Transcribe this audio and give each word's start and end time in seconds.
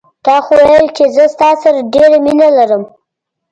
تا 0.25 0.35
خو 0.45 0.55
ویل 0.69 0.85
چې 0.97 1.03
زه 1.15 1.23
ستا 1.33 1.49
سره 1.63 1.79
ډېره 1.93 2.17
مینه 2.25 2.47
لرم 2.57 2.83